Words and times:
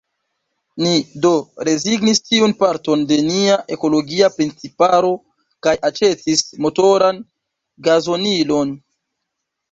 Ni 0.83 0.91
do 1.25 1.31
rezignis 1.67 2.21
tiun 2.29 2.53
parton 2.61 3.03
de 3.11 3.17
nia 3.25 3.57
ekologia 3.75 4.29
principaro 4.37 5.11
kaj 5.67 5.73
aĉetis 5.91 6.41
motoran 6.67 7.21
gazonilon. 7.89 8.73